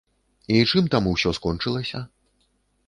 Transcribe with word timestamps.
І 0.55 0.61
чым 0.71 0.89
там 0.95 1.11
усё 1.13 1.35
скончылася? 1.41 2.05